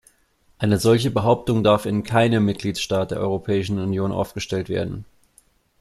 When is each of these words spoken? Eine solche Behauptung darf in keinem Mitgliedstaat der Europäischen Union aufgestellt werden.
Eine 0.57 0.79
solche 0.79 1.11
Behauptung 1.11 1.63
darf 1.63 1.85
in 1.85 2.01
keinem 2.01 2.43
Mitgliedstaat 2.45 3.11
der 3.11 3.19
Europäischen 3.19 3.77
Union 3.77 4.11
aufgestellt 4.11 4.67
werden. 4.67 5.05